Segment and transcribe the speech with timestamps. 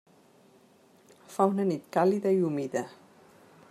[1.35, 2.87] Fa una nit càlida i humida.